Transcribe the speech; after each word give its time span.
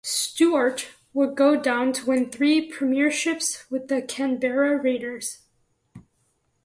Stuart 0.03 0.87
would 1.13 1.35
go 1.35 1.59
on 1.61 1.93
to 1.93 2.07
win 2.07 2.31
three 2.31 2.71
premierships 2.71 3.69
with 3.69 3.87
the 3.87 4.01
Canberra 4.01 4.81
Raiders. 4.81 5.43